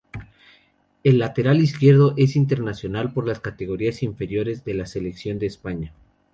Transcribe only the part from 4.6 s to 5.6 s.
de la Selección de